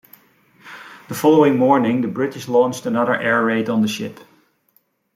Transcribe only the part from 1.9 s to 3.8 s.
the British launched another air raid